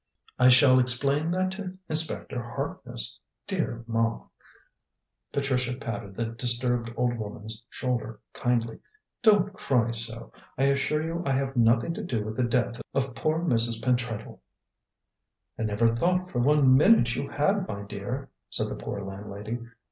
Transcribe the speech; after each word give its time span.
"I 0.39 0.49
shall 0.49 0.79
explain 0.79 1.29
that 1.29 1.51
to 1.51 1.75
Inspector 1.87 2.35
Harkness. 2.41 3.19
Dear 3.45 3.83
Ma," 3.85 4.23
Patricia 5.31 5.75
patted 5.75 6.15
the 6.15 6.25
disturbed 6.25 6.91
old 6.97 7.19
woman's 7.19 7.63
shoulder 7.69 8.19
kindly, 8.33 8.79
"don't 9.21 9.53
cry 9.53 9.91
so. 9.91 10.33
I 10.57 10.63
assure 10.63 11.03
you 11.03 11.21
I 11.23 11.33
have 11.33 11.55
nothing 11.55 11.93
to 11.93 12.03
do 12.03 12.25
with 12.25 12.35
the 12.37 12.43
death 12.43 12.81
of 12.95 13.13
poor 13.13 13.37
Mrs. 13.45 13.83
Pentreddle." 13.83 14.39
"I 15.59 15.65
never 15.65 15.95
thought 15.95 16.31
for 16.31 16.39
one 16.39 16.75
minute 16.75 17.15
you 17.15 17.29
had, 17.29 17.67
my 17.67 17.83
dear," 17.83 18.31
said 18.49 18.69
the 18.69 18.83
poor 18.83 19.03
landlady. 19.03 19.59